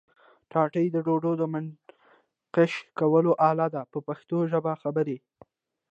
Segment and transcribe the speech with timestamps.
[0.51, 5.17] ټاټې د ډوډۍ د منقش کولو آله ده په پښتو ژبه خبرې.